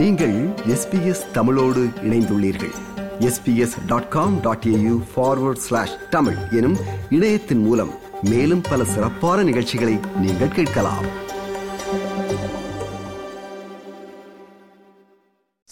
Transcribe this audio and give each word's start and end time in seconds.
நீங்கள் 0.00 0.48
எஸ்பிஎஸ் 0.48 1.30
தமிழோடு 1.32 1.88
இணைந்துள்ளீர்கள். 2.02 2.72
SBS 3.18 3.86
dot 3.86 4.08
com 4.08 4.40
dot 4.40 4.64
AU 4.66 5.02
forward 5.16 5.62
slash 5.66 6.08
Tamil 6.10 6.36
எனும் 6.50 6.76
இணையத்தின் 7.10 7.58
மூலம் 7.58 7.90
மேலும் 8.22 8.60
பல 8.60 8.84
சிறப்பான 8.84 9.42
நிகழ்ச்சிகளை 9.42 9.98
நீங்கள் 10.16 10.48
கேட்கலாம். 10.48 11.04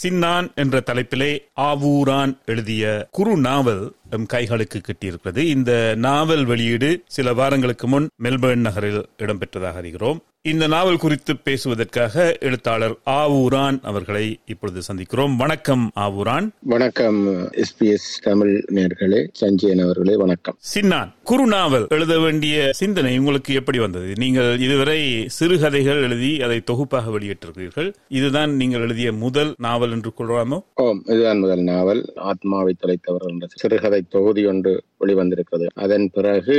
சின்னான் 0.02 0.54
என்ற 0.54 0.82
தலைப்பிலே 0.86 1.38
ஆவூரான் 1.60 2.36
எழுதிய 2.44 3.08
குறு 3.10 3.36
நாவல் 3.36 3.94
எம் 4.10 4.26
கைகளுக்கு 4.32 4.80
கிட்டியிருக்கிறது. 4.80 5.36
இந்த 5.36 5.94
நாவல் 5.96 6.44
வெளியீடு 6.44 7.02
சில 7.06 7.32
வாரங்களுக்கு 7.32 7.88
முன் 7.88 8.08
மெல்பர்ன் 8.22 8.64
நகரில் 8.68 9.08
இடம்பெற்றதாக 9.18 9.82
அறிகிறோம். 9.82 10.18
இந்த 10.42 10.66
நாவல் 10.66 10.96
குறித்து 10.96 11.36
பேசுவதற்காக 11.36 12.36
எழுத்தாளர் 12.40 12.98
ஆவூரான் 13.06 13.82
அவர்களை 13.82 14.38
இப்பொழுது 14.46 14.80
சந்திக்கிறோம். 14.92 15.36
வணக்கம் 15.36 15.90
ஆவூரான் 15.96 16.48
வணக்கம் 16.62 17.36
எஸ்பிஎஸ் 17.50 18.06
தமிழ் 18.22 18.64
நேர்களே 18.74 19.28
சஞ்சயன் 19.40 19.82
அவர்களே 19.82 20.16
வணக்கம். 20.16 20.58
சின்னான் 20.74 21.12
குறு 21.22 21.46
நாவல் 21.46 21.86
எழுத 21.88 22.18
வேண்டிய 22.18 22.70
சிந்தனை 22.72 23.18
உங்களுக்கு 23.18 23.54
எப்படி 23.54 23.78
வந்தது? 23.78 24.12
நீங்கள் 24.16 24.58
இதுவரை 24.58 25.24
சிறுகதைகள் 25.28 26.02
எழுதி 26.02 26.42
அதை 26.42 26.60
தொகுப்பாக 26.60 27.10
வெளியிட்டிருக்கிறீர்கள். 27.10 27.94
இதுதான் 28.08 28.54
நீங்கள் 28.54 28.80
எழுதிய 28.80 29.12
முதல் 29.12 29.54
நாவல் 29.58 29.90
என்று 29.90 30.12
கொள்ளாமோ? 30.18 30.60
ஓம் 30.74 31.02
இதுதான் 31.06 31.38
முதல் 31.38 31.62
நாவல். 31.62 32.12
ஆத்மாவை 32.16 32.76
தொலைத்தவர்கள் 32.86 33.28
என்ற 33.28 33.46
சிறுகதை 33.54 34.04
தொகுதி 34.08 34.46
ஒன்று 34.46 34.84
வெளிவந்திருக்கிறது. 35.00 35.66
அதன் 35.74 36.10
பிறகு 36.12 36.56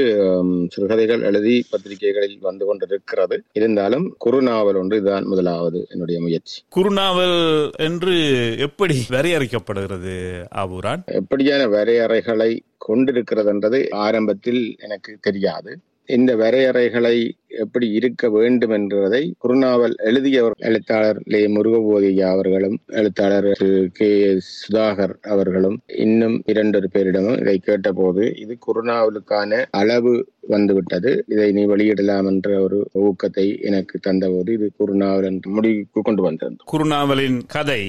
சிறுகதைகள் 0.70 1.22
எழுதி 1.22 1.66
பத்திரிகைகளில் 1.70 2.38
வந்து 2.42 2.66
கொண்டிருக்கிறது. 2.66 3.44
இருந்தாலும் 3.52 4.16
குறுநாவல் 4.26 4.78
ஒன்று 4.78 4.98
இதுதான் 4.98 5.26
முதலாவது 5.26 5.88
என்னுடைய 5.90 6.22
முயற்சி. 6.22 6.62
குறுநாவல் 6.76 7.72
என்று 7.78 8.16
எப்படி 8.60 9.06
வரையறுக்கப்படுகிறது 9.10 10.46
ஆவூரான் 10.56 11.04
எப்படியான 11.12 11.64
வரையறைகளை 11.70 12.60
கொண்டிருக்கிறதுன்றது 12.88 13.90
ஆரம்பத்தில் 13.90 14.76
எனக்கு 14.80 15.18
தெரியாது. 15.22 15.80
இந்த 16.10 16.32
வரையறைகளை 16.36 17.16
எப்படி 17.58 17.88
இருக்க 17.92 18.30
வேண்டும் 18.30 18.74
என்றதை 18.74 19.22
குருநாவல் 19.44 19.96
எழுதியவர் 20.04 20.56
எழுத்தாளர் 20.62 21.20
லே 21.26 21.42
முருகபோதியா 21.48 22.28
அவர்களும் 22.30 22.78
எழுத்தாளர் 22.94 23.48
கே 23.94 24.10
எஸ். 24.28 24.50
சுதாகர் 24.60 25.14
அவர்களும் 25.28 25.78
இன்னும் 26.00 26.36
இரண்டொரு 26.46 26.90
பேரிடமும் 26.94 27.40
இதை 27.42 27.58
கேட்டபோது 27.60 28.26
இது 28.38 28.56
குருநாவலுக்கான 28.66 29.62
அளவு 29.76 30.14
வந்துவிட்டது 30.50 31.14
இதை 31.28 31.50
நீ 31.52 31.64
வெளியிடலாம் 31.68 32.30
என்ற 32.32 32.52
ஒரு 32.62 32.80
ஊக்கத்தை 33.04 33.48
எனக்கு 33.64 33.98
தந்தபோது 34.02 34.52
இது 34.54 34.70
குருநாவல் 34.80 35.30
என்று 35.30 35.52
முடிவுக்கு 35.52 36.02
கொண்டு 36.02 36.24
வந்திருந்தோம் 36.28 36.70
குறுநாவலின் 36.70 37.40
கதை 37.50 37.82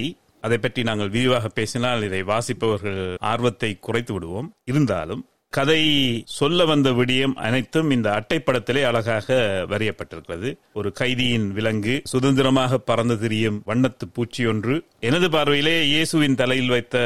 அதை 0.42 0.58
பற்றி 0.58 0.82
நாங்கள் 0.84 1.12
விரிவாக 1.14 1.48
பேசினால் 1.54 2.06
இதை 2.06 2.20
வாசிப்பவர்கள் 2.28 3.00
ஆர்வத்தை 3.28 3.70
குறைத்து 3.80 4.12
விடுவோம் 4.12 4.48
இருந்தாலும் 4.66 5.22
கதை 5.52 6.22
சொல்ல 6.24 6.64
வந்த 6.64 6.90
விடியம் 6.90 7.32
அனைத்தும் 7.32 7.90
இந்த 7.90 8.08
அட்டைப்படத்திலே 8.10 8.82
அழகாக 8.82 9.36
வரையப்பட்டிருக்கிறது. 9.70 10.56
ஒரு 10.72 10.92
கைதியின் 10.92 11.52
விலங்கு 11.52 12.02
சுதந்திரமாக 12.04 12.78
பறந்து 12.78 13.18
திரியும் 13.18 13.62
வண்ணத்து 13.66 14.06
பூச்சி 14.12 14.46
ஒன்று 14.46 14.84
எனது 15.00 15.30
பார்வையிலே 15.30 15.86
இயேசுவின் 15.86 16.34
தலையில் 16.34 16.68
வைத்த 16.68 16.96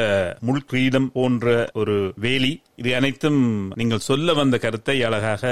முள் 0.41 0.61
கிரீடம் 0.65 1.11
போன்ற 1.11 1.69
ஒரு 1.73 2.13
வேலி 2.15 2.61
இது 2.77 2.95
அனைத்தும் 2.95 3.41
நீங்கள் 3.75 4.05
சொல்ல 4.07 4.33
வந்த 4.33 4.57
கருத்தை 4.57 4.95
அழகாக 5.03 5.43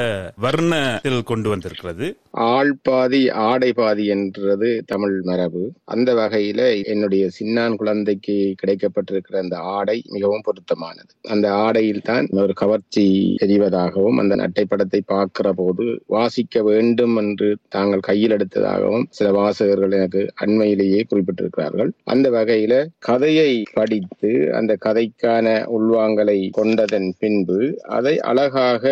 வர்ணத்தில் 0.42 1.22
கொண்டு 1.24 1.50
வந்திருக்கிறது. 1.50 2.08
ஆள் 2.48 2.74
பாதி 2.82 3.30
ஆடை 3.30 3.70
பாதி 3.74 4.06
என்றது 4.06 4.84
தமிழ் 4.86 5.22
மரபு. 5.22 5.72
அந்த 5.86 6.14
வகையில 6.14 6.62
என்னுடைய 6.84 7.30
சின்னான் 7.38 7.76
குழந்தைக்கு 7.76 8.56
கிடைக்கப்பட்டிருக்கிற 8.62 9.38
அந்த 9.38 9.58
ஆடை 9.58 10.04
மிகவும் 10.10 10.42
பொருத்தமானது. 10.42 11.12
அந்த 11.22 11.54
ஆடையில் 11.54 12.02
தான் 12.02 12.28
ஒரு 12.44 12.54
கவர்ச்சி 12.54 13.06
தெரிவதாகவும் 13.42 14.18
அந்த 14.18 14.36
அட்டைப்படத்தை 14.36 15.02
பார்க்கிற 15.06 15.54
போது 15.54 15.86
வாசிக்க 16.08 16.64
வேண்டும் 16.64 17.16
என்று 17.16 17.58
தாங்கள் 17.70 18.00
கையில் 18.00 18.32
எடுத்ததாகவும் 18.32 19.08
சில 19.10 19.32
வாசகர்கள் 19.32 19.92
எனக்கு 19.92 20.34
அண்மையிலேயே 20.36 21.02
குறிப்பிட்டிருக்கிறார்கள். 21.10 21.92
அந்த 22.04 22.30
வகையில 22.30 22.74
கதையை 23.00 23.64
படித்து 23.74 24.34
அந்த 24.52 24.78
கதைக்கான 24.88 25.48
உள்வாங்கலை 25.78 26.40
கொண்டதன் 26.52 27.10
பின்பு 27.20 27.82
அதை 27.88 28.20
அழகாக 28.20 28.84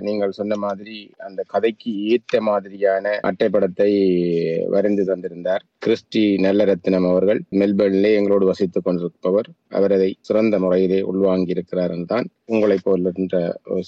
நீங்கள் 0.00 0.30
சொன்ன 0.30 0.56
மாதிரி 0.56 1.10
அந்த 1.18 1.44
கதைக்கு 1.46 1.92
ஏற்ற 2.04 2.40
மாதிரியான 2.40 3.20
அட்டைப்படத்தை 3.22 3.90
வரைந்து 4.68 5.04
தந்திருந்தார். 5.04 5.62
கிறிஸ்டி 5.86 6.24
நல்லரத்தினம் 6.46 7.08
அவர்கள் 7.08 7.42
மெல்பர்னிலே 7.50 8.14
எங்களோடு 8.14 8.46
வசித்துக் 8.46 8.84
கொண்டிருப்பவர். 8.84 9.48
அவர் 9.68 9.92
அதை 9.92 10.16
சிறந்த 10.20 10.58
முறையிலே 10.58 11.00
உள்வாங்கி 11.02 11.50
இருக்கிறார் 11.50 11.90
என்றுதான் 11.90 12.28
உங்களை 12.54 12.76
போன்ற 12.82 13.38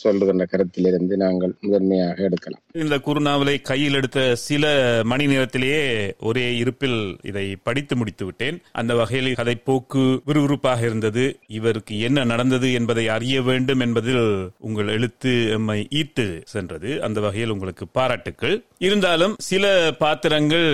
சொல்லுகின்ற 0.03 0.45
கருத்திலிருந்து 0.53 1.15
நாங்கள் 1.17 1.53
முதன்மையாக 1.61 2.23
எடுக்கலாம். 2.29 2.63
இந்த 2.83 2.97
குறுநாவலை 3.07 3.55
கையில் 3.63 3.95
எடுத்த 3.95 4.19
சில 4.49 4.65
மணி 5.05 5.27
நேரத்திலேயே 5.27 5.83
ஒரே 6.31 6.57
இருப்பில் 6.57 6.99
இதை 7.23 7.57
படித்து 7.63 7.97
முடித்து 7.97 8.25
விட்டேன். 8.25 8.59
அந்த 8.73 8.95
வகையில் 8.95 9.39
கதை 9.41 9.55
போக்கு 9.69 10.03
விறுவிறுப்பாக 10.27 10.81
இருந்தது. 10.81 11.25
இவருக்கு 11.59 11.95
என்ன 12.09 12.25
நடந்தது 12.25 12.73
என்பதை 12.73 13.05
அறிய 13.09 13.43
வேண்டும் 13.43 13.81
என்பதில் 13.81 14.27
உங்கள் 14.59 14.93
எழுத்து 14.97 15.33
எம்மை 15.57 15.79
ஈர்த்து 16.01 16.27
சென்றது. 16.45 16.91
அந்த 17.03 17.21
வகையில் 17.21 17.51
உங்களுக்கு 17.51 17.87
பாராட்டுக்கள். 17.99 18.57
இருந்தாலும் 18.79 19.37
சில 19.51 19.65
பாத்திரங்கள் 19.99 20.69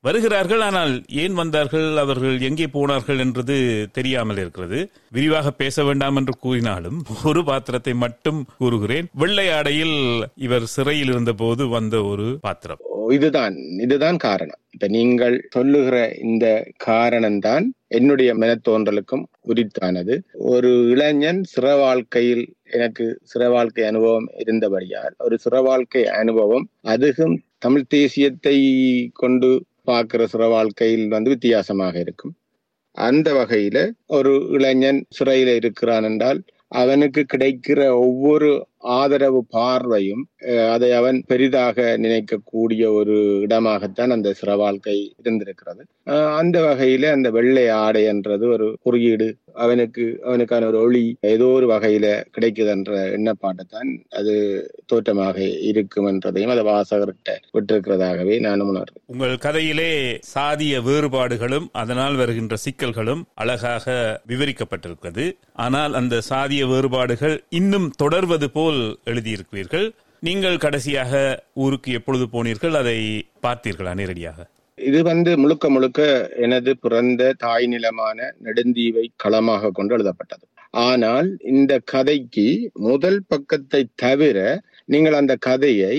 வருகிறார்கள். 0.00 0.60
ஆனால் 0.60 0.92
ஏன் 1.22 1.34
வந்தார்கள்? 1.34 1.88
அவர்கள் 1.96 2.36
எங்கே 2.40 2.66
போனார்கள்? 2.76 3.18
என்றது 3.18 3.56
தெரியாமல் 3.92 4.36
இருக்கிறது. 4.36 4.78
விரிவாக 5.10 5.50
பேச 5.62 5.84
வேண்டாம் 5.84 6.16
என்று 6.16 6.34
கூறினாலும் 6.44 6.98
ஒரு 7.30 7.40
பாத்திரத்தை 7.50 7.94
மட்டும் 8.04 8.38
கூறுகிறேன். 8.60 9.08
வெள்ளை 9.22 9.48
ஆடையில் 9.56 9.98
இவர் 10.46 10.66
சிறையில் 10.74 11.12
இருந்தபோது 11.14 11.62
வந்த 11.76 11.96
ஒரு 12.12 12.28
பாத்திரம். 12.46 12.80
இதுதான் 13.16 13.54
இதுதான் 13.84 14.18
காரணம். 14.24 14.58
இப்ப 14.74 14.88
நீங்கள் 14.96 15.36
சொல்லுகிற 15.54 15.96
இந்த 16.22 16.46
காரணம் 16.84 17.38
தான் 17.46 17.64
என்னுடைய 17.98 18.30
மனத்தோன்றலுக்கும் 18.42 19.24
உரித்தானது. 19.50 20.14
ஒரு 20.52 20.70
இளைஞன் 20.92 21.40
சிற 21.52 21.66
வாழ்க்கையில் 21.80 22.44
எனக்கு 22.78 23.06
சிற 23.32 23.48
வாழ்க்கை 23.54 23.84
அனுபவம் 23.90 24.28
இருந்தபடியால் 24.42 25.14
ஒரு 25.26 25.38
சிற 25.44 25.62
வாழ்க்கை 25.68 26.04
அனுபவம் 26.20 26.66
அதுவும் 26.94 27.34
தமிழ் 27.64 27.90
தேசியத்தை 27.94 28.58
கொண்டு 29.22 29.50
பார்க்கிற 29.90 30.22
சிற 30.32 30.44
வாழ்க்கையில் 30.48 31.06
வந்து 31.08 31.32
வித்தியாசமாக 31.34 31.94
இருக்கும். 32.04 32.34
அந்த 32.96 33.28
வகையில 33.40 33.78
ஒரு 34.16 34.32
இளைஞன் 34.56 35.00
சிறையில 35.18 35.50
இருக்கிறான் 35.60 36.06
என்றால் 36.10 36.40
அவனுக்கு 36.72 37.26
கிடைக்கிற 37.32 37.80
ஒவ்வொரு 37.98 38.50
ஆதரவு 38.80 39.40
பார்வையும் 39.56 40.24
அதை 40.74 40.88
அவன் 40.92 41.18
பெரிதாக 41.26 41.96
நினைக்கக்கூடிய 42.04 42.82
ஒரு 42.98 43.16
இடமாகத்தான் 43.46 44.14
அந்த 44.16 44.34
சிற 44.40 44.50
வாழ்க்கை 44.56 44.96
இருந்திருக்கிறது. 45.20 45.82
அந்த 46.40 46.56
வகையில 46.66 47.10
அந்த 47.16 47.28
வெள்ளை 47.30 47.64
ஆடை 47.82 48.02
என்றது 48.12 48.44
ஒரு 48.48 48.66
குறியீடு. 48.82 49.28
அவனுக்கு 49.62 50.04
அவனுக்கான 50.28 50.66
ஒரு 50.66 50.78
ஒளி 50.78 51.02
ஏதோ 51.30 51.46
ஒரு 51.56 51.66
வகையில 51.72 52.06
கிடைக்குது 52.34 52.70
என்ற 52.74 52.92
எண்ணப்பாட்டைத்தான் 53.16 53.90
அது 54.18 54.34
தோற்றமாக 54.86 55.38
இருக்கும் 55.70 56.08
என்றதையும் 56.10 56.52
அதை 56.54 56.64
வாசகர்கிட்ட 56.70 57.34
விட்டிருக்கிறதாகவே 57.56 58.36
நான் 58.46 58.66
உணர்றேன் 58.68 59.02
உங்கள் 59.06 59.36
கதையிலே 59.46 59.90
சாதிய 60.34 60.82
வேறுபாடுகளும் 60.88 61.68
அதனால் 61.82 62.14
வருகின்ற 62.14 62.56
சிக்கல்களும் 62.64 63.24
அழகாக 63.34 63.96
விவரிக்கப்பட்டிருக்கிறது. 64.32 65.26
ஆனால் 65.66 65.94
அந்த 65.94 66.22
சாதிய 66.30 66.62
வேறுபாடுகள் 66.72 67.36
இன்னும் 67.60 67.88
தொடர்வது 67.96 68.48
போல் 68.50 68.69
எழுதியிருக்கிறீர்கள். 69.10 69.86
நீங்கள் 70.28 70.62
கடைசியாக 70.64 71.12
ஊருக்கு 71.64 71.90
எப்பொழுது 71.98 72.24
போனீர்கள்? 72.34 72.74
அதை 72.80 72.98
பார்த்தீர்களா 73.46 73.92
நேரடியாக? 74.00 74.38
இது 74.78 75.00
வந்து 75.02 75.30
முழுக்க 75.42 75.64
முழுக்க 75.74 76.00
எனது 76.44 76.72
பிறந்த 76.84 77.22
தாய் 77.44 77.66
நிலமான 77.66 78.18
நெடுந்தீவை 78.44 79.04
களமாக 79.22 79.70
கொண்டு 79.78 79.94
எழுதப்பட்டது. 79.96 80.44
ஆனால் 80.86 81.28
இந்த 81.52 81.72
கதைக்கு 81.92 82.48
முதல் 82.88 83.20
பக்கத்தை 83.32 83.82
தவிர 84.04 84.38
நீங்கள் 84.92 85.18
அந்த 85.20 85.34
கதையை 85.48 85.94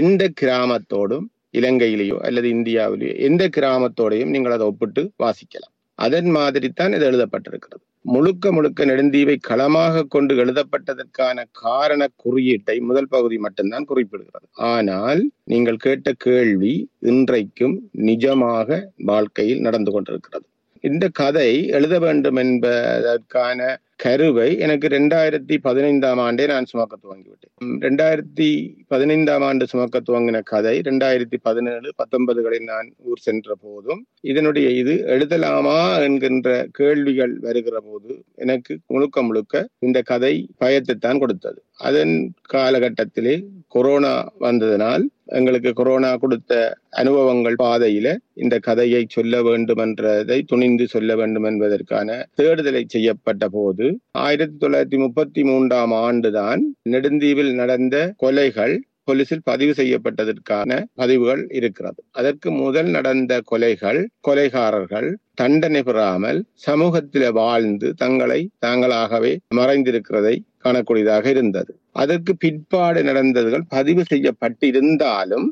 எந்த 0.00 0.22
கிராமத்தோடும் 0.40 1.26
இலங்கையிலேயோ 1.58 2.16
அல்லது 2.26 2.48
இந்தியாவிலேயோ 2.56 3.14
எந்த 3.28 3.44
கிராமத்தோடையும் 3.56 4.32
நீங்கள் 4.34 4.56
அதை 4.56 4.66
ஒப்பிட்டு 4.72 5.02
வாசிக்கலாம். 5.24 5.74
அதன் 5.94 6.30
மாதிரி 6.36 6.68
தான் 6.80 6.92
இது 6.96 7.06
எழுதப்பட்டிருக்கிறது. 7.10 7.84
முழுக்க 8.04 8.52
முழுக்க 8.52 8.84
நெடுந்தீவை 8.84 9.36
களமாக 9.40 10.04
கொண்டு 10.04 10.34
எழுதப்பட்டதற்கான 10.34 11.44
காரண 11.50 12.08
குறியீட்டை 12.16 12.80
முதல் 12.80 13.08
பகுதி 13.08 13.38
மட்டும்தான் 13.38 13.86
குறிப்பிடுகிறது. 13.88 14.46
ஆனால் 14.52 15.30
நீங்கள் 15.44 15.76
கேட்ட 15.76 16.12
கேள்வி 16.12 16.90
இன்றைக்கும் 17.00 17.76
நிஜமாக 17.98 18.80
வாழ்க்கையில் 18.96 19.60
நடந்து 19.60 19.92
கொண்டிருக்கிறது. 19.92 20.46
இந்த 20.84 21.08
கதை 21.12 21.66
எழுத 21.68 21.98
வேண்டும் 21.98 22.36
என்பதற்கான 22.36 23.80
கருவை 24.00 24.58
எனக்கு 24.58 24.88
ரெண்டாயிரத்தி 24.88 25.56
பதினைந்தாம் 25.62 26.18
ஆண்டே 26.18 26.46
நான் 26.46 26.64
சுமக்க 26.64 26.94
துவங்கிவிட்டேன். 26.96 27.52
ரெண்டாயிரத்தி 27.84 28.74
பதினைந்தாம் 28.86 29.42
ஆண்டு 29.42 29.66
சுமக்க 29.66 30.00
துவங்கின 30.00 30.40
கதை 30.42 30.78
ரெண்டாயிரத்தி 30.78 31.38
பதினேழு 31.42 31.90
பத்தொன்பதுகளில் 32.00 32.62
நான் 32.62 32.92
ஊர் 33.04 33.18
சென்ற 33.18 33.54
போதும் 33.60 34.06
இதனுடைய 34.20 34.70
இது 34.70 34.94
எழுதலாமா 35.06 36.02
என்கின்ற 36.02 36.66
கேள்விகள் 36.72 37.38
வருகிற 37.38 37.80
போது 37.80 38.24
எனக்கு 38.34 38.78
முழுக்க 38.86 39.22
முழுக்க 39.22 39.68
இந்த 39.78 40.02
கதை 40.02 40.34
பயத்தைத்தான் 40.64 41.18
கொடுத்தது. 41.18 41.62
அதன் 41.76 42.14
காலகட்டத்திலே 42.52 43.34
கொரோனா 43.68 44.14
வந்ததனால் 44.40 45.04
எங்களுக்கு 45.24 45.72
கொரோனா 45.72 46.16
கொடுத்த 46.16 46.52
அனுபவங்கள் 46.90 47.56
பாதையில 47.62 48.08
இந்த 48.34 48.58
கதையை 48.58 49.02
சொல்ல 49.08 49.42
வேண்டும் 49.42 49.78
என்றதை 49.78 50.42
துணிந்து 50.42 50.88
சொல்ல 50.88 51.16
வேண்டும் 51.16 51.44
என்பதற்கான 51.44 52.26
தேடுதலை 52.34 52.82
செய்யப்பட்ட 52.86 53.48
போது 53.48 53.86
ஆயிரத்தி 54.24 54.56
தொள்ளாயிரத்தி 54.62 54.98
முப்பத்தி 54.98 55.42
மூன்றாம் 55.44 55.94
ஆண்டுதான் 56.06 56.62
நெடுந்தீவில் 56.92 57.52
நடந்த 57.54 57.96
கொலைகள் 58.24 58.76
போலீசில் 59.04 59.44
பதிவு 59.44 59.72
செய்யப்பட்டதற்கான 59.78 60.70
பதிவுகள் 60.94 61.42
இருக்கிறது. 61.50 62.00
அதற்கு 62.10 62.48
முதல் 62.62 62.90
நடந்த 62.96 63.32
கொலைகள் 63.50 64.00
கொலைகாரர்கள் 64.28 65.08
தண்டனை 65.34 65.82
பெறாமல் 65.82 66.38
சமூகத்தில 66.66 67.30
வாழ்ந்து 67.32 67.88
தங்களை 67.94 68.40
தாங்களாகவே 68.66 69.32
மறைந்திருக்கிறதை 69.58 70.34
காணக்கூடியதாக 70.64 71.26
இருந்தது. 71.26 71.72
அதற்கு 71.92 72.32
பிற்பாடு 72.36 73.00
நடந்ததுகள் 73.02 73.64
பதிவு 73.68 74.02
செய்யப்பட்டிருந்தாலும் 74.12 75.46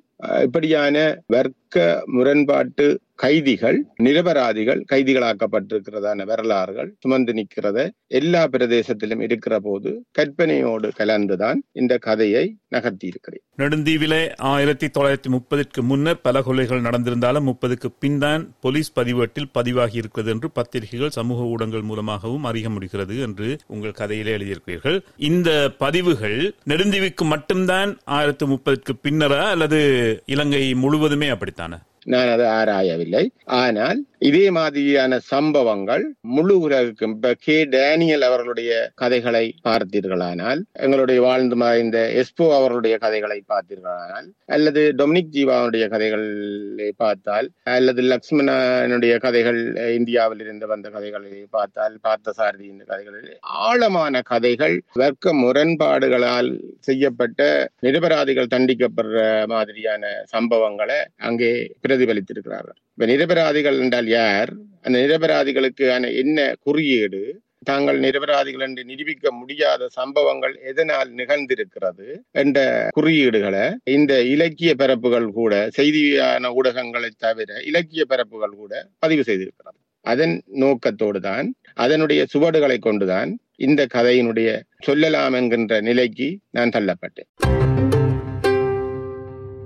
இப்படியான 0.46 0.96
வர்க்க 1.34 1.57
முரண்பாட்டு 2.06 3.00
கைதிகள் 3.14 3.84
நிரபராதிகள் 3.96 4.84
கைதிகளாக்கப்பட்டிருக்கிறதான 4.92 6.24
வரலாறுகள் 6.24 6.94
சுமந்து 7.00 7.32
நிற்கிறத 7.32 7.88
எல்லா 8.06 8.46
பிரதேசத்திலும் 8.46 9.20
இருக்கிற 9.20 9.60
போது 9.60 10.04
கற்பனையோடு 10.18 10.88
கலந்துதான் 10.96 11.60
இந்த 11.72 11.98
கதையை 11.98 12.56
நகர்த்தி 12.68 13.06
இருக்கிறேன் 13.06 13.42
நெடுந்தீவிலே 13.56 14.34
ஆயிரத்தி 14.36 14.86
தொள்ளாயிரத்தி 14.86 15.28
முப்பதுக்கு 15.28 15.82
முன்னர் 15.82 16.20
பல 16.20 16.40
கொலைகள் 16.40 16.80
நடந்திருந்தாலும் 16.80 17.48
முப்பதுக்கு 17.48 17.92
பின் 17.98 18.18
தான் 18.18 18.54
போலீஸ் 18.60 18.92
பதிவேட்டில் 18.92 19.48
பதிவாகி 19.52 19.96
இருக்கிறது 19.96 20.30
என்று 20.30 20.50
பத்திரிகைகள் 20.50 21.10
சமூக 21.10 21.42
ஊடகங்கள் 21.42 21.82
மூலமாகவும் 21.82 22.44
அறிய 22.44 22.70
முடிகிறது 22.70 23.20
என்று 23.20 23.58
உங்கள் 23.66 23.90
கதையிலே 23.90 24.34
எழுதியிருக்கிறீர்கள். 24.38 25.02
இந்த 25.16 25.74
பதிவுகள் 25.78 26.54
நெடுந்தீவிக்கு 26.68 27.24
மட்டும்தான் 27.24 27.98
ஆயிரத்தி 28.04 28.46
முப்பதுக்கு 28.46 28.92
பின்னரா 29.02 29.42
அல்லது 29.42 29.80
இலங்கை 30.26 30.74
முழுவதுமே 30.74 31.28
அப்படி 31.28 31.52
அப்படித்தானே 31.58 31.78
நான் 32.04 32.32
அதை 32.34 32.46
ஆராயவில்லை. 32.58 33.24
ஆனால் 33.44 33.98
இதே 34.20 34.50
மாதிரியான 34.50 35.18
சம்பவங்கள் 35.18 36.04
முழு 36.20 36.58
உலகுக்கும் 36.58 37.14
இப்ப 37.14 37.34
கே. 37.34 37.64
டேனியல் 37.64 38.20
அவர்களுடைய 38.20 38.90
கதைகளை 38.94 39.54
பார்த்தீர்களானால் 39.64 40.60
எங்களுடைய 40.72 41.20
வாழ்ந்து 41.20 41.56
மறைந்த 41.56 41.98
எஸ்போ 42.14 42.46
அவர்களுடைய 42.54 42.98
கதைகளை 42.98 43.42
பார்த்தீர்களானால் 43.48 44.26
அல்லது 44.46 44.92
டொமினிக் 44.96 45.32
ஜீவாவுடைய 45.32 45.88
கதைகளை 45.88 46.92
பார்த்தால் 46.96 47.50
அல்லது 47.62 48.02
லக்ஷ்மணனுடைய 48.02 49.18
கதைகள் 49.18 49.60
இந்தியாவில் 49.94 50.40
இருந்து 50.40 50.66
வந்த 50.66 50.90
கதைகளை 50.90 51.46
பார்த்தால் 51.50 51.98
பார்த்த 52.00 52.34
சாரதியின் 52.38 52.84
கதைகளில் 52.86 53.38
ஆழமான 53.40 54.22
கதைகள் 54.22 54.82
வர்க்க 54.94 55.34
முரண்பாடுகளால் 55.34 56.50
செய்யப்பட்ட 56.80 57.40
நிரபராதிகள் 57.80 58.52
தண்டிக்கப்படுற 58.54 59.46
மாதிரியான 59.46 60.04
சம்பவங்களை 60.32 61.00
அங்கே 61.20 61.52
பிரதிபலித்திருக்கிறார்கள். 61.88 62.80
இப்ப 62.98 63.12
நிரபராதிகள் 63.12 63.78
என்றால் 63.78 64.06
யார்? 64.06 64.54
அந்த 64.82 64.98
நிரபராதிகளுக்கான 64.98 66.16
என்ன 66.16 66.54
குறியீடு? 66.60 67.40
தாங்கள் 67.64 68.00
நிரபராதிகள் 68.00 68.60
என்று 68.60 68.84
நிரூபிக்க 68.84 69.32
முடியாத 69.32 69.88
சம்பவங்கள் 69.88 70.60
எதனால் 70.64 71.14
நிகழ்ந்திருக்கிறது 71.14 72.20
என்ற 72.30 72.88
குறியீடுகளை 72.96 73.74
இந்த 73.84 74.22
இலக்கிய 74.22 74.74
பரப்புகள் 74.74 75.30
கூட 75.30 75.68
செய்தியான 75.76 76.50
ஊடகங்களை 76.54 77.08
தவிர 77.18 77.62
இலக்கிய 77.62 78.04
பரப்புகள் 78.04 78.50
கூட 78.50 78.88
பதிவு 78.98 79.22
செய்திருக்கிறது. 79.26 79.78
அதன் 80.00 80.42
நோக்கத்தோடு 80.46 81.20
தான் 81.20 81.54
அதனுடைய 81.74 82.26
சுவடுகளை 82.26 82.78
கொண்டுதான் 82.78 83.38
இந்த 83.56 83.86
கதையினுடைய 83.94 84.62
சொல்லலாம் 84.78 85.32
என்கின்ற 85.32 85.80
நிலைக்கு 85.80 86.38
நான் 86.50 86.68
தள்ளப்பட்டேன். 86.68 87.30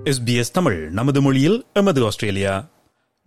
எஸ்பிஎஸ் 0.03 0.53
தமிழ் 0.53 0.89
நமது 0.89 1.21
மொழியில் 1.21 1.65
எமது 1.73 2.05
ஆஸ்திரேலியா. 2.05 2.72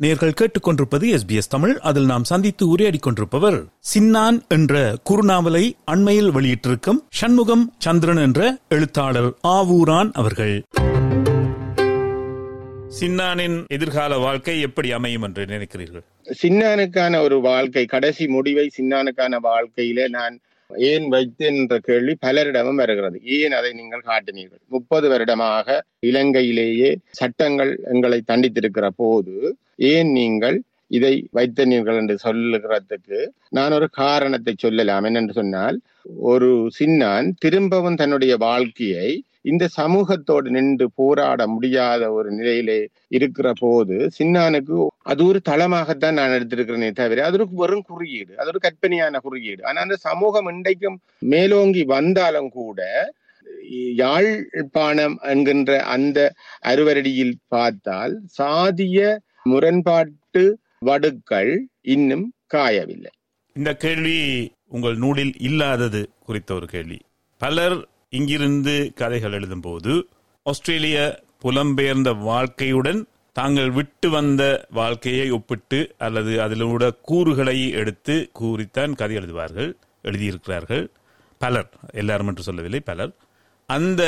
நேர்கள் 0.02 0.34
கேட்டுக்கொண்டிருப்பது 0.40 1.10
எஸ் 1.10 1.26
பி 1.26 1.34
எஸ் 1.34 1.48
தமிழ். 1.48 1.78
அதில் 1.78 2.04
நாம் 2.04 2.25
சந்தித்து 2.25 2.69
உரையாடி 2.69 2.98
கொண்டிருப்பவர் 2.98 3.64
சின்னான் 3.94 4.48
என்ற 4.48 4.94
குறுநாவலை 5.10 5.72
அண்மையில் 5.84 6.31
வெளியிட்டிருக்கும் 6.31 6.98
சண்முகம் 7.08 7.72
சந்திரன் 7.78 8.16
என்ற 8.16 8.58
எழுத்தாளர் 8.69 9.34
ஆவூரான் 9.48 10.10
அவர்கள். 10.12 10.62
சின்னானின் 13.00 13.66
எதிர்கால 13.66 14.19
வாழ்க்கை 14.19 14.60
எப்படி 14.60 14.93
அமையும் 14.93 15.22
என்று 15.22 15.44
நினைக்கிறீர்கள்? 15.44 16.04
சின்னானுக்கான 16.42 17.22
ஒரு 17.22 17.40
வாழ்க்கை 17.40 17.84
கடைசி 17.84 18.26
முடிவை 18.26 18.70
சின்னானுக்கான 18.78 19.38
வாழ்க்கையில 19.42 20.08
நான் 20.08 20.40
ஏன் 20.70 21.06
வைத்தேன் 21.08 21.58
என்ற 21.60 21.78
கேள்வி 21.78 22.14
பலரிடமும் 22.26 22.74
வருகிறது. 22.74 23.18
ஏன் 23.24 23.52
அதை 23.52 23.72
நீங்கள் 23.72 24.06
காட்டினீர்கள்? 24.06 24.62
முப்பது 24.68 25.08
வருடமாக 25.08 25.84
இலங்கையிலேயே 26.00 26.90
சட்டங்கள் 27.10 27.72
எங்களை 27.94 28.20
தண்டித்திருக்கிற 28.32 28.88
போது 28.96 29.56
ஏன் 29.92 30.10
நீங்கள் 30.12 30.58
இதை 30.88 31.14
வைத்தனீர்கள் 31.32 31.96
என்று 31.96 32.16
சொல்லுகிறதுக்கு 32.24 33.20
நான் 33.50 33.72
ஒரு 33.72 33.88
காரணத்தை 33.90 34.54
சொல்லலாம். 34.56 35.04
என்னென்று 35.04 35.32
சொன்னால் 35.32 35.78
ஒரு 36.32 36.50
சின்னான் 36.78 37.28
திரும்பவும் 37.38 37.96
தன்னுடைய 37.96 38.36
வாழ்க்கையை 38.36 39.08
இந்த 39.50 39.64
சமூகத்தோடு 39.76 40.48
நின்று 40.56 40.87
போராட 41.00 41.40
முடியாத 41.46 42.12
ஒரு 42.12 42.28
நிலையிலே 42.31 42.78
இருக்கிற 43.16 43.48
போது 43.60 43.96
சின்னானுக்கு 44.19 44.76
அது 45.10 45.22
ஒரு 45.26 45.40
தளமாகத்தான் 45.50 46.19
நான் 46.19 46.34
எடுத்திருக்கிறேனே 46.38 46.90
தவிர 47.00 47.25
அது 47.25 47.38
ஒரு 47.38 47.46
வெறும் 47.60 47.87
குறியீடு 47.90 48.32
அது 48.38 48.50
ஒரு 48.52 48.60
கற்பனையான 48.66 49.20
குறியீடு. 49.26 49.60
ஆனா 49.64 49.78
அந்த 49.81 49.96
சமூகம் 50.08 50.50
இன்றைக்கும் 50.54 50.98
மேலோங்கி 51.34 51.84
வந்தாலும் 51.96 52.50
கூட 52.58 52.81
யாழ்ப்பாணம் 54.02 55.16
என்கின்ற 55.32 55.70
அந்த 55.94 56.19
அறுவரடியில் 56.70 57.37
பார்த்தால் 57.49 58.14
சாதிய 58.38 59.16
முரண்பாட்டு 59.42 60.44
வடுக்கள் 60.87 61.52
இன்னும் 61.94 62.26
காயவில்லை. 62.46 63.12
இந்த 63.56 63.70
கேள்வி 63.84 64.19
உங்கள் 64.69 64.96
நூலில் 64.96 65.34
இல்லாதது 65.38 66.00
குறித்த 66.26 66.50
ஒரு 66.54 66.66
கேள்வி. 66.66 66.99
பலர் 67.40 67.78
இங்கிருந்து 68.17 68.75
கதைகள் 68.94 69.32
எழுதும்போது 69.32 69.93
ஆஸ்திரேலிய 70.47 70.99
புலம்பெயர்ந்த 71.42 72.11
வாழ்க்கையுடன் 72.28 73.00
தாங்கள் 73.37 73.71
விட்டு 73.71 74.09
வந்த 74.11 74.42
வாழ்க்கையை 74.71 75.26
ஒப்பிட்டு 75.30 75.78
அல்லது 75.99 76.33
அதிலூட 76.45 76.90
கூறுகளை 77.02 77.57
எடுத்து 77.80 78.14
கூறித்தான் 78.33 78.95
கதை 78.95 79.16
எழுதுவார்கள் 79.16 79.71
எழுதியிருக்கிறார்கள். 80.04 80.85
பலர் 81.38 81.69
எல்லாரும் 81.92 82.26
என்று 82.26 82.42
சொல்லவில்லை 82.42 82.80
பலர். 82.90 83.12
அந்த 83.69 84.02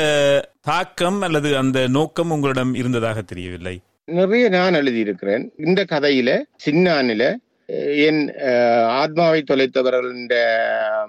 தாக்கம் 0.61 1.19
அல்லது 1.21 1.49
அந்த 1.57 1.79
நோக்கம் 1.97 2.31
உங்களிடம் 2.31 2.73
இருந்ததாக 2.81 3.21
தெரியவில்லை? 3.21 3.75
நிறைய 4.05 4.49
நான் 4.49 4.73
எழுதியிருக்கிறேன். 4.73 5.45
இந்த 5.65 5.81
கதையில 5.93 6.29
சின்னானில 6.65 7.23
என் 8.07 8.21
ஆத்மாவை 9.01 9.43
தொலைத்தவர்கள் 9.51 10.11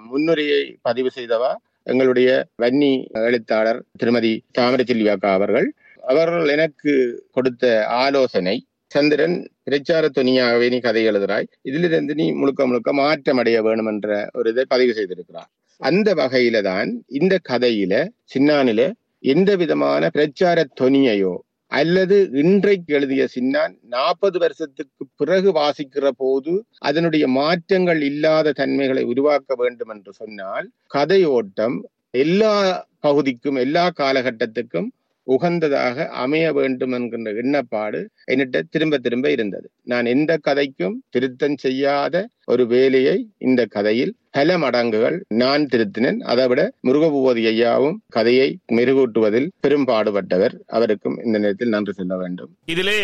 முன்னுரையை 0.09 0.61
பதிவு 0.81 1.11
செய்தவா 1.11 1.51
எங்களுடைய 1.87 2.29
வன்னி 2.61 2.91
எழுத்தாளர் 3.13 3.85
திருமதி 3.97 4.43
தாமரை 4.51 4.85
செல்வியாக்கா 4.85 5.31
அவர்கள் 5.31 5.67
அவர்கள் 6.03 6.47
எனக்கு 6.47 6.93
கொடுத்த 7.31 7.85
ஆலோசனை 7.87 8.55
சந்திரன் 8.87 9.35
பிரச்சார 9.63 10.09
துணியாகவே 10.09 10.69
நீ 10.69 10.79
கதை 10.79 11.03
எழுதுறாய் 11.09 11.47
இதிலிருந்து 11.61 12.15
நீ 12.15 12.31
முழுக்க 12.31 12.67
முழுக்க 12.67 12.93
மாற்றம் 12.93 13.37
அடைய 13.37 13.61
வேணும் 13.61 13.85
என்ற 13.85 14.29
ஒரு 14.33 14.49
இதை 14.49 14.65
பதிவு 14.67 14.93
செய்திருக்கிறார். 14.93 15.49
அந்த 15.81 16.13
வகையில 16.13 16.61
தான் 16.61 16.89
இந்த 17.07 17.39
கதையில 17.49 17.93
சின்னானில 18.33 18.81
எந்த 19.19 19.55
விதமான 19.55 20.09
பிரச்சார 20.09 20.65
துணியையோ 20.81 21.33
அல்லது 21.71 22.15
இன்றைக்கு 22.33 22.91
எழுதிய 22.93 23.23
சின்னான் 23.35 23.73
நாற்பது 23.87 24.37
வருஷத்துக்கு 24.39 25.03
பிறகு 25.15 25.49
வாசிக்கிற 25.51 26.07
போது 26.17 26.53
அதனுடைய 26.79 27.25
மாற்றங்கள் 27.31 28.01
இல்லாத 28.01 28.51
தன்மைகளை 28.51 29.03
உருவாக்க 29.03 29.55
வேண்டும் 29.55 29.89
என்று 29.89 30.13
சொன்னால் 30.13 30.67
கதையோட்டம் 30.93 31.77
எல்லா 32.17 32.55
பகுதிக்கும் 32.99 33.55
எல்லா 33.55 33.85
காலகட்டத்துக்கும் 33.97 34.89
உகந்ததாக 35.25 36.07
அமைய 36.07 36.53
வேண்டும் 36.53 36.91
என்கின்ற 36.91 37.31
எண்ணப்பாடு 37.31 38.07
என்னிட்ட 38.31 38.61
திரும்ப 38.69 38.97
திரும்ப 38.97 39.31
இருந்தது. 39.31 39.69
நான் 39.83 40.05
எந்த 40.05 40.39
கதைக்கும் 40.47 40.95
திருத்தம் 41.09 41.57
செய்யாத 41.57 42.29
ஒரு 42.45 42.67
வேலையை 42.67 43.29
இந்த 43.37 43.65
கதையில் 43.65 44.15
பல 44.29 44.57
மடங்குகள் 44.57 45.21
நான் 45.27 45.65
திருத்தினேன். 45.65 46.19
அதை 46.19 46.47
விட 46.47 46.71
முருகபூபதி 46.87 47.41
ஐயாவும் 47.51 47.97
கதையை 48.09 48.57
மெருகூட்டுவதில் 48.71 49.47
பெரும் 49.59 49.87
பாடுபட்டவர். 49.87 50.53
அவருக்கும் 50.67 51.17
இந்த 51.25 51.37
நேரத்தில் 51.37 51.69
நன்றி 51.69 51.91
சொல்ல 51.91 52.17
வேண்டும். 52.17 52.51
இதிலே 52.65 52.99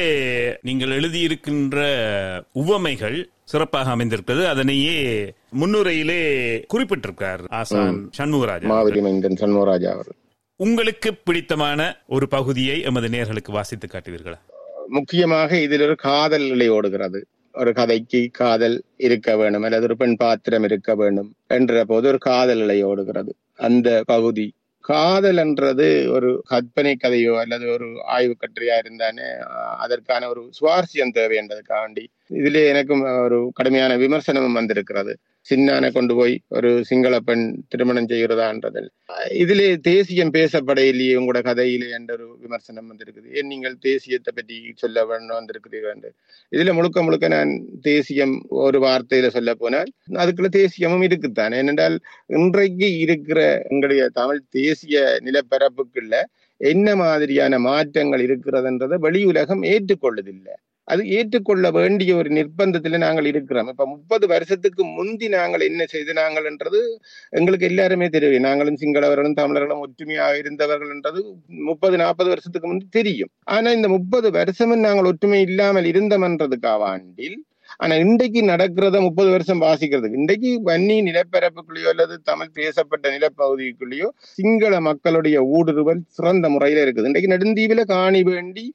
நீங்கள் 0.61 0.89
எழுதியிருக்கின்ற 0.89 1.85
உவமைகள் 2.51 3.29
சிறப்பாக 3.43 3.89
அமைந்திருக்கிறது. 3.89 4.47
அதனையே 4.47 5.33
முன்னுரையிலே 5.59 6.21
குறிப்பிட்டிருக்கார் 6.73 7.43
ஆசான் 7.49 8.09
சண்முகராஜா 8.17 8.61
மாவரி 8.61 9.01
மைந்தன் 9.01 9.39
சண்முகராஜா 9.41 9.91
அவர்கள். 9.95 10.17
உங்களுக்கு 10.59 11.13
பிடித்தமான 11.13 11.97
ஒரு 12.07 12.27
பகுதியை 12.27 12.81
எமது 12.81 13.07
நேர்களுக்கு 13.07 13.51
வாசித்து 13.51 13.87
காட்டுவீர்களா? 13.87 14.37
முக்கியமாக 14.87 15.57
இதில் 15.57 15.81
ஒரு 15.81 15.95
காதல் 15.95 16.41
நிலை 16.41 16.69
ஓடுகிறது. 16.69 17.27
ஒரு 17.53 17.73
கதைக்கு 17.73 18.29
காதல் 18.31 18.83
இருக்க 18.97 19.37
வேணும் 19.37 19.63
அல்லது 19.63 19.83
ஒரு 19.83 19.97
பெண் 19.97 20.15
பாத்திரம் 20.15 20.63
இருக்க 20.63 20.95
வேண்டும் 20.95 21.35
என்ற 21.47 21.85
போது 21.85 22.07
ஒரு 22.07 22.17
காதல் 22.17 22.57
நிலை 22.57 22.83
ஓடுகிறது. 22.83 23.35
அந்த 23.55 24.03
பகுதி. 24.05 24.53
காதல் 24.79 25.37
என்றது 25.37 26.11
ஒரு 26.11 26.41
கற்பனை 26.45 26.97
கதையோ 27.03 27.39
அல்லது 27.39 27.71
ஒரு 27.71 28.03
ஆய்வு 28.05 28.35
கட்டுரையா 28.39 28.77
இருந்தானே 28.85 29.37
அதற்கான 29.77 30.29
ஒரு 30.29 30.49
சுவாரஸ்யம் 30.61 31.11
தேவை 31.11 31.37
என்றதுக்காண்டி 31.37 32.05
இதிலே 32.29 32.61
எனக்கும் 32.67 33.03
ஒரு 33.25 33.37
கடுமையான 33.53 33.93
விமர்சனமும் 33.97 34.57
வந்திருக்கிறது. 34.59 35.13
சின்னான 35.47 35.89
கொண்டு 35.91 36.13
போய் 36.15 36.33
ஒரு 36.57 36.69
சிங்கள 36.83 37.15
பெண் 37.19 37.43
திருமணம் 37.67 38.07
செய்கிறதான்றதில் 38.07 38.89
இதிலே 39.43 39.67
தேசியம் 39.89 40.33
பேசப்பட 40.33 40.79
இல்லையே 40.91 41.13
உங்களோட 41.15 41.41
கதையிலே 41.49 41.87
என்ற 41.97 42.11
ஒரு 42.13 42.25
விமர்சனம் 42.41 42.89
வந்திருக்குது. 42.91 43.27
ஏன் 43.37 43.47
நீங்கள் 43.47 43.77
தேசியத்தை 43.85 44.31
பற்றி 44.35 44.57
சொல்ல 44.75 45.05
வேண்டும் 45.05 45.37
வந்திருக்கிறீர்கள் 45.39 45.93
என்று? 45.95 46.11
இதுல 46.51 46.73
முழுக்க 46.73 47.03
முழுக்க 47.03 47.27
நான் 47.27 47.53
தேசியம் 47.81 48.35
ஒரு 48.65 48.79
வார்த்தையில 48.79 49.29
சொல்ல 49.37 49.53
போனால் 49.53 49.91
அதுக்குள்ள 50.21 50.51
தேசியமும் 50.59 51.05
இருக்குத்தான். 51.09 51.55
ஏனென்றால் 51.61 51.97
இன்றைக்கு 52.39 52.89
இருக்கிற 53.05 53.39
எங்களுடைய 53.71 54.03
தமிழ் 54.19 54.43
தேசிய 54.59 54.97
நிலப்பரப்புக்குள்ள 55.27 56.15
என்ன 56.61 56.95
மாதிரியான 56.95 57.59
மாற்றங்கள் 57.69 58.23
இருக்கிறதுன்றதை 58.27 58.97
வெளி 58.99 59.21
உலகம் 59.23 59.63
ஏற்றுக்கொள்ளுதில்லை 59.73 60.55
அது 60.87 61.01
ஏற்றுக்கொள்ள 61.17 61.65
வேண்டிய 61.77 62.11
ஒரு 62.15 62.29
நிர்பந்தத்தில் 62.37 63.03
நாங்கள் 63.05 63.27
இருக்கிறோம். 63.31 63.69
இப்போ 63.73 63.85
முப்பது 63.93 64.25
வருஷத்துக்கு 64.33 64.83
முந்தி 64.97 65.27
நாங்கள் 65.37 65.63
என்ன 65.69 65.81
செய்து 65.93 66.13
நாங்கள்ன்றது 66.21 66.81
எங்களுக்கு 67.39 67.69
எல்லாருமே 67.71 68.07
தெரியும். 68.15 68.47
நாங்களும் 68.49 68.79
சிங்களவர்களும் 68.83 69.37
தமிழர்களும் 69.41 69.83
ஒற்றுமையாக 69.87 70.37
இருந்தவர்கள் 70.43 70.93
என்றது 70.95 71.21
முப்பது 71.69 71.97
நாற்பது 72.03 72.31
வருஷத்துக்கு 72.33 72.71
முந்தி 72.73 72.87
தெரியும். 72.99 73.31
ஆனால் 73.55 73.77
இந்த 73.79 73.89
முப்பது 73.97 74.29
வருஷமும் 74.39 74.85
நாங்கள் 74.87 75.09
ஒற்றுமை 75.13 75.41
இல்லாமல் 75.49 75.89
இருந்தோம்ன்றதுக்காவாண்டில் 75.93 77.37
ஆனா 77.79 77.95
இன்றைக்கு 78.03 78.41
நடக்கிறத 78.49 78.97
முப்பது 79.05 79.29
வருஷம் 79.33 79.61
வாசிக்கிறதுக்கு 79.65 80.19
இன்றைக்கு 80.21 80.51
வன்னி 80.69 80.95
நிலப்பரப்புக்குள்ளேயோ 81.07 81.89
அல்லது 81.93 82.15
தமிழ் 82.29 82.53
பேசப்பட்ட 82.59 83.05
நிலப்பகுதிக்குள்ளேயோ 83.15 84.07
சிங்கள 84.37 84.79
மக்களுடைய 84.87 85.37
ஊடுருவல் 85.57 86.01
சிறந்த 86.17 86.49
முறையில 86.53 86.83
இருக்குது. 86.85 87.09
இன்றைக்கு 87.09 87.31
நெடுந்தீவில 87.33 87.83
காணி 87.93 88.21
வேண்டி 88.31 88.65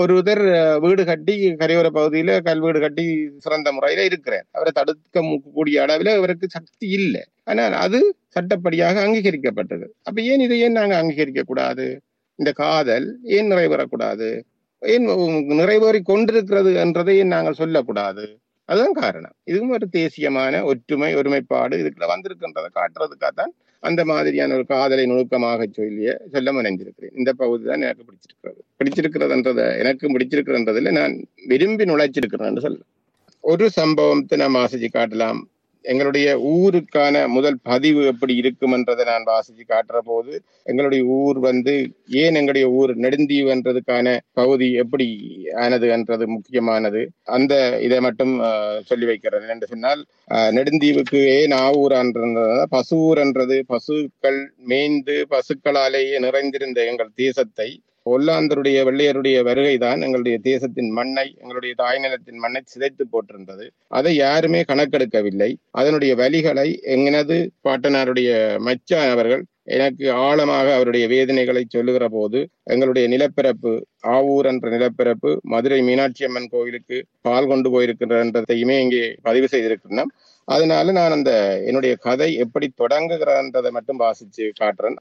ஒருத்தர் 0.00 0.42
வீடு 0.84 1.04
கட்டி 1.10 1.34
கரையோர 1.62 1.90
பகுதியில 1.98 2.38
கல் 2.48 2.62
வீடு 2.66 2.80
கட்டி 2.84 3.06
சிறந்த 3.46 3.72
முறையில 3.78 4.04
இருக்கிறார். 4.10 4.46
அவரை 4.56 4.72
தடுக்க 4.80 5.24
கூடிய 5.56 5.82
அளவில் 5.86 6.12
அவருக்கு 6.16 6.48
சக்தி 6.56 6.88
இல்லை. 6.98 7.22
ஆனால் 7.50 7.76
அது 7.84 8.00
சட்டப்படியாக 8.36 8.96
அங்கீகரிக்கப்பட்டது. 9.06 9.86
அப்ப 10.08 10.18
ஏன் 10.32 10.44
இதை 10.46 10.58
ஏன் 10.66 10.78
நாங்க 10.80 10.94
அங்கீகரிக்க 11.02 11.42
கூடாது? 11.50 11.86
இந்த 12.38 12.50
காதல் 12.62 13.06
ஏன் 13.36 13.50
நிறைவேறக்கூடாது 13.52 14.28
ஏன் 14.82 15.04
நிறைவேறி 15.58 16.00
கொண்டிருக்கிறது 16.10 16.70
என்றதை 16.84 17.14
நாங்கள் 17.34 17.58
சொல்லக்கூடாது 17.60 18.24
அதுதான் 18.68 18.92
காரணம். 18.92 19.34
இதுவும் 19.44 19.70
ஒரு 19.70 19.86
தேசியமான 19.90 20.64
ஒற்றுமை 20.64 21.10
ஒருமைப்பாடு 21.14 21.76
இதுக்குள்ள 21.82 22.06
வந்திருக்கின்றதை 22.12 22.70
காட்டுறதுக்காகத்தான் 22.78 23.52
அந்த 23.82 24.00
மாதிரியான 24.04 24.54
ஒரு 24.54 24.66
காதலை 24.66 25.04
நுணுக்கமாக 25.06 25.66
சொல்லிய 25.78 26.10
சொல்ல 26.32 26.52
முனைஞ்சிருக்கிறேன் 26.52 27.14
இந்த 27.20 27.30
பகுதி 27.32 27.64
தான் 27.64 27.80
எனக்கு 27.80 28.04
பிடிச்சிருக்கிறது. 28.08 28.60
பிடிச்சிருக்கிறதுன்றது 28.78 29.64
எனக்கு 29.78 30.06
பிடிச்சிருக்கிறதுல 30.14 30.92
நான் 31.00 31.14
விரும்பி 31.46 31.84
நுழைச்சிருக்கிறேன் 31.84 32.64
சொல்ல 32.66 32.80
ஒரு 33.44 33.70
சம்பவத்தை 33.70 34.38
நான் 34.38 34.54
வாசிச்சு 34.54 34.88
காட்டலாம். 34.92 35.40
எங்களுடைய 35.84 36.28
ஊருக்கான 36.52 37.00
முதல் 37.32 37.56
பதிவு 37.66 38.02
எப்படி 38.10 38.34
இருக்கும் 38.40 38.74
என்றதை 38.76 39.04
நான் 39.08 39.28
வாசிச்சு 39.28 39.64
காட்டுற 39.66 39.98
போது 40.06 40.32
எங்களுடைய 40.66 41.02
ஊர் 41.16 41.38
வந்து 41.46 41.74
ஏன் 42.20 42.38
எங்களுடைய 42.38 42.66
ஊர் 42.78 42.92
நெடுந்தீவுன்றதுக்கான 43.04 44.06
பகுதி 44.34 44.68
எப்படி 44.82 45.08
ஆனது 45.62 45.88
என்றது 45.94 46.26
முக்கியமானது 46.34 47.02
அந்த 47.32 47.54
இதை 47.86 48.00
மட்டும் 48.06 48.34
ஆஹ், 48.48 48.80
சொல்லி 48.84 49.06
வைக்கிறது. 49.08 49.20
என்று 49.54 49.66
சொன்னால் 49.66 50.02
ஆஹ், 50.30 50.50
நெடுந்தீவுக்கு 50.56 51.20
ஏன் 51.36 51.54
ஆவூரான்றது 51.62 52.44
பசுவூர் 52.72 53.22
என்றது 53.22 53.56
பசுக்கள் 53.70 54.40
மேய்ந்து 54.66 55.16
பசுக்களாலேயே 55.32 56.18
நிறைந்திருந்த 56.26 56.80
எங்கள் 56.90 57.16
தேசத்தை 57.18 57.70
ஒல்லாந்தருடைய 58.06 58.78
வெள்ளையருடைய 58.84 59.36
வருகைதான் 59.44 60.00
எங்களுடைய 60.02 60.38
தேசத்தின் 60.38 60.90
மண்ணை 60.90 61.34
எங்களுடைய 61.38 61.74
தாய்நிலத்தின் 61.78 62.36
மண்ணை 62.36 62.60
சிதைத்து 62.74 63.04
போட்டிருந்தது 63.12 63.70
அதை 63.88 64.16
யாருமே 64.16 64.60
கணக்கெடுக்கவில்லை. 64.60 65.50
அதனுடைய 65.70 66.14
வழிகளை 66.14 66.68
எங்கனது 66.94 67.50
பாட்டனாருடைய 67.68 68.58
மச்சான் 68.58 69.10
அவர்கள் 69.10 69.44
எனக்கு 69.64 70.10
ஆழமாக 70.10 70.74
அவருடைய 70.74 71.06
வேதனைகளை 71.06 71.64
சொல்லுகிற 71.68 72.08
போது 72.08 72.48
எங்களுடைய 72.64 73.08
நிலப்பரப்பு 73.08 73.72
ஆவூர் 74.06 74.46
என்ற 74.46 74.70
நிலப்பரப்பு 74.70 75.40
மதுரை 75.42 75.82
மீனாட்சி 75.82 76.24
அம்மன் 76.24 76.48
கோயிலுக்கு 76.48 77.06
பால் 77.20 77.46
கொண்டு 77.46 77.70
போயிருக்கின்றதையுமே 77.70 78.78
இங்கே 78.78 79.14
பதிவு 79.22 79.48
செய்திருக்கிறோம் 79.48 80.12
அதனால 80.48 80.92
நான் 80.92 81.10
அந்த 81.10 81.32
என்னுடைய 81.66 81.94
கதை 81.96 82.34
எப்படி 82.34 82.72
தொடங்குகிறன்றதை 82.78 83.70
மட்டும் 83.70 84.00
வாசிச்சு 84.00 84.50
காட்டுறேன். 84.60 84.98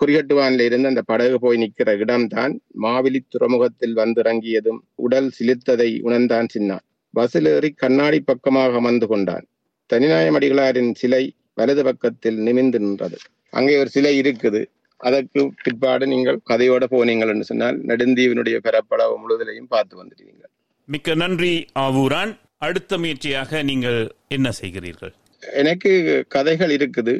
குறிகட்டுவான்ல 0.00 0.64
இருந்து 0.68 0.90
அந்த 0.92 1.02
படகு 1.10 1.36
போய் 1.44 1.60
நிற்கிற 1.62 1.90
இடம்தான் 1.96 2.52
மாவிலி 2.84 3.20
துறைமுகத்தில் 3.28 3.96
வந்திறங்கியதும் 4.02 4.80
உடல் 5.06 5.30
சிலிர்த்ததை 5.38 5.90
உணர்ந்தான் 6.06 6.50
சின்னான் 6.54 6.84
பஸ்ஸில் 7.14 7.48
ஏறி 7.50 7.70
கண்ணாடி 7.82 8.18
பக்கமாக 8.20 8.78
அமர்ந்து 8.80 9.06
கொண்டான். 9.06 9.44
தனிநாயமடிகளாரின் 9.90 10.92
சிலை 11.00 11.24
வலது 11.58 11.82
பக்கத்தில் 11.84 12.38
நிமிர்ந்து 12.46 12.78
நின்றது. 12.78 13.18
அங்கே 13.58 13.74
ஒரு 13.82 13.90
சிலை 13.96 14.14
இருக்குது. 14.22 14.62
அதற்கு 15.00 15.40
பிற்பாடு 15.62 16.04
நீங்கள் 16.06 16.38
கதையோட 16.50 16.84
போனீங்கள் 16.94 17.30
என்று 17.32 17.46
சொன்னால் 17.50 17.76
நெடுந்தீவினுடைய 17.88 18.56
பரப்பளவு 18.66 19.14
முழுதலையும் 19.22 19.70
பார்த்து 19.74 19.94
வந்துடுவீங்க 20.00 20.42
மிக்க 20.88 21.14
நன்றி 21.14 21.52
ஆவூரான். 21.84 22.32
அடுத்த 22.66 22.98
முயற்சியாக 22.98 23.62
நீங்கள் 23.62 24.00
என்ன 24.36 24.48
செய்கிறீர்கள்? 24.60 25.14
எனக்கு 25.62 25.92
கதைகள் 26.34 26.72
இருக்குது 26.76 27.14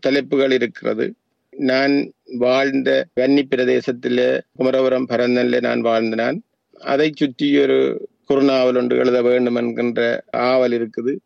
தலைப்புகள் 0.00 0.52
இருக்கிறது. 0.58 1.06
நான் 1.58 2.12
வாழ்ந்த 2.38 3.06
வன்னி 3.20 3.42
பிரதேசத்தில 3.50 4.40
குமரபுரம் 4.58 5.08
பரந்தன்ல 5.08 5.60
நான் 5.60 5.82
வாழ்ந்தனான் 5.82 6.38
அதை 6.80 7.12
சுற்றி 7.14 7.60
ஒரு 7.60 8.08
குறுநாவல் 8.28 8.76
ஒன்று 8.76 8.96
எழுத 8.96 9.22
வேண்டும் 9.22 9.54
என்கின்ற 9.54 10.24
ஆவல் 10.30 10.72
இருக்குது. 10.72 11.16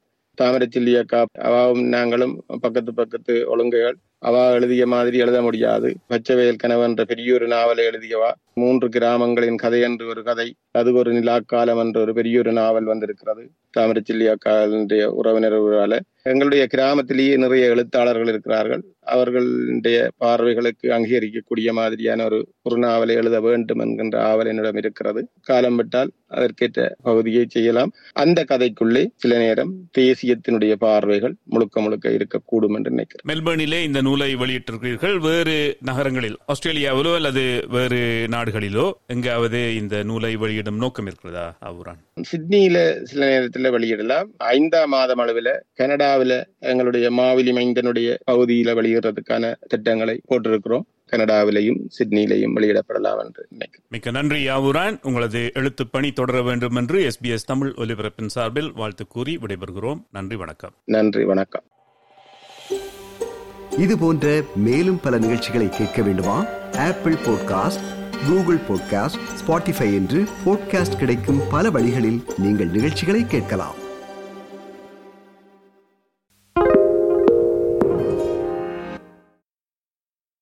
தாமரச்சில்லி 0.42 0.98
அக்கா 0.98 1.24
அவாவும் 1.38 1.82
நாங்களும் 1.82 2.44
பக்கத்து 2.60 2.94
பக்கத்து 2.94 3.34
ஒழுங்குகள் 3.46 3.94
அவா 4.18 4.50
எழுதிய 4.50 4.86
மாதிரி 4.86 5.18
எழுத 5.18 5.42
முடியாது. 5.42 5.96
பச்சைவயல் 6.08 6.56
கனவு 6.56 6.82
என்ற 6.82 7.04
பெரிய 7.04 7.34
ஒரு 7.34 7.46
நாவலை 7.46 7.84
எழுதியவா? 7.84 8.30
மூன்று 8.54 8.88
கிராமங்களின் 8.88 9.56
கதை 9.56 9.80
என்று 9.80 10.06
ஒரு 10.06 10.22
கதை. 10.22 10.54
அது 10.70 10.94
ஒரு 10.94 11.12
நிலாக்காலம் 11.12 11.78
என்ற 11.78 12.00
ஒரு 12.00 12.14
பெரிய 12.14 12.38
ஒரு 12.38 12.52
நாவல் 12.52 12.84
வந்திருக்கிறது. 12.84 13.50
தாமரச்சில்லி 13.78 14.34
அக்காளுடைய 14.34 15.12
உறவினர்களால 15.22 15.98
எங்களுடைய 16.22 16.66
கிராமத்திலேயே 16.66 17.36
நிறைய 17.36 17.66
எழுத்தாளர்கள் 17.66 18.26
இருக்கிறார்கள். 18.26 18.82
அவர்களுடைய 19.00 20.10
பார்வைகளுக்கு 20.20 20.86
அங்கீகரிக்கக்கூடிய 20.86 21.72
மாதிரியான 21.72 22.24
ஒரு 22.24 22.48
குறுநாவலை 22.68 23.14
எழுத 23.14 23.40
வேண்டும் 23.40 23.78
என்கின்ற 23.78 24.24
ஆவல் 24.24 24.46
என்னிடம் 24.46 24.76
இருக்கிறது. 24.76 25.28
காலம் 25.40 25.76
விட்டால் 25.76 26.10
அதற்கேற்ற 26.26 26.96
பகுதியை 27.02 27.44
செய்யலாம். 27.48 27.92
அந்த 28.12 28.44
கதைக்குள்ளே 28.48 29.06
சில 29.16 29.38
நேரம் 29.38 29.72
தேசியத்தினுடைய 29.98 30.72
பார்வைகள் 30.72 31.34
முழுக்க 31.44 31.80
முழுக்க 31.80 32.08
இருக்கக்கூடும் 32.08 32.76
என்று 32.76 32.90
நினைக்கிறேன். 32.90 33.26
மெல்பர்னிலே 33.30 33.82
இந்த 33.82 34.00
நூலை 34.00 34.34
வெளியிட்டிருக்கிறீர்கள். 34.34 35.16
வேறு 35.18 35.76
நகரங்களில் 35.80 36.36
ஆஸ்திரேலியாவிலோ 36.52 37.14
அல்லது 37.14 37.64
வேறு 37.68 38.26
நாடுகளிலோ 38.30 38.92
எங்காவது 39.06 39.76
இந்த 39.76 40.02
நூலை 40.02 40.36
வெளியிடும் 40.36 40.76
நோக்கம் 40.76 41.06
இருக்கிறதா 41.06 41.58
ஆவூரான்? 41.64 42.00
சிட்னியில 42.32 43.02
சில 43.02 43.26
நேரத்துல 43.32 43.72
வெளியிடலாம். 43.76 44.28
ஐந்தாம் 44.36 44.88
மாதம் 44.90 45.18
அளவுல 45.18 45.58
கனடாவில 46.10 46.44
எங்களுடைய 46.58 47.10
மாவிலி 47.10 47.52
மைந்தனுடைய 47.52 48.16
பகுதியில 48.30 48.74
வெளியிடுறதுக்கான 48.74 49.54
திட்டங்களை 49.68 50.20
போட்டிருக்கிறோம். 50.30 50.82
கனடாவிலையும் 51.10 51.78
சிட்னியிலையும் 51.98 52.52
வெளியிடப்படலாம் 52.56 53.24
என்று 53.24 53.46
நினைக்கிறேன். 53.48 53.86
மிக்க 53.88 54.10
நன்றி 54.10 54.48
யாவூரான். 54.48 54.98
உங்களது 55.02 55.50
எழுத்துப் 55.54 55.92
பணி 55.92 56.12
தொடர 56.12 56.42
வேண்டும் 56.42 56.76
என்று 56.76 57.08
எஸ்பிஎஸ் 57.08 57.46
தமிழ் 57.46 57.72
ஒலிபரப்பின் 57.76 58.26
சார்பில் 58.26 58.72
வாழ்த்து 58.72 59.06
கூறி 59.06 59.36
விடைபெறுகிறோம். 59.36 60.02
நன்றி 60.12 60.36
வணக்கம். 60.36 60.74
நன்றி 60.84 61.24
வணக்கம். 61.24 61.62
இது 63.78 63.98
போன்ற 63.98 64.42
மேலும் 64.56 65.00
பல 65.00 65.18
நிகழ்ச்சிகளை 65.18 65.68
கேட்க 65.68 66.02
வேண்டுமா? 66.02 66.44
Apple 66.72 67.14
podcast 67.14 67.98
Google 68.28 68.58
podcast 68.68 69.20
Spotify 69.46 69.94
என்று 69.94 70.24
பாட்காஸ்ட் 70.46 70.98
கிடைக்கும் 70.98 71.40
பல 71.50 71.70
வழிகளில் 71.70 72.22
நீங்கள் 72.36 72.68
நிகழ்ச்சிகளை 72.68 73.26
கேட்கலாம். 73.26 73.79